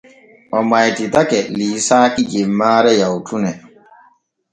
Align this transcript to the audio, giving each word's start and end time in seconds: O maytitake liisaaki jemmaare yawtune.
O 0.57 0.59
maytitake 0.69 1.39
liisaaki 1.57 2.21
jemmaare 2.31 2.91
yawtune. 3.01 3.51